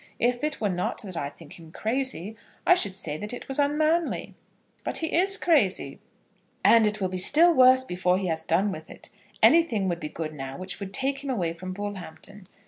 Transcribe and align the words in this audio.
If 0.17 0.43
it 0.43 0.59
were 0.59 0.67
not 0.67 1.03
that 1.03 1.15
I 1.15 1.29
think 1.29 1.59
him 1.59 1.71
crazy, 1.71 2.35
I 2.65 2.73
should 2.73 2.95
say 2.95 3.17
that 3.17 3.33
it 3.33 3.47
was 3.47 3.59
unmanly." 3.59 4.33
"But 4.83 4.97
he 4.97 5.13
is 5.13 5.37
crazy." 5.37 5.99
"And 6.63 6.97
will 6.99 7.07
be 7.07 7.19
still 7.19 7.53
worse 7.53 7.83
before 7.83 8.17
he 8.17 8.25
has 8.25 8.43
done 8.43 8.71
with 8.71 8.89
it. 8.89 9.09
Anything 9.43 9.87
would 9.89 9.99
be 9.99 10.09
good 10.09 10.33
now 10.33 10.57
which 10.57 10.79
would 10.79 10.91
take 10.91 11.23
him 11.23 11.29
away 11.29 11.53
from 11.53 11.71
Bullhampton. 11.73 12.47